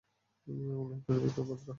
এবং 0.47 0.83
লেফটেন্যান্ট 0.89 1.23
বিক্রম 1.25 1.45
বাতরা। 1.49 1.69